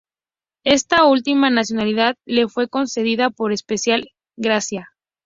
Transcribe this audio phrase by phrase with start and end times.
[0.65, 4.89] Esta última nacionalidad le fue concedida por especial gracia.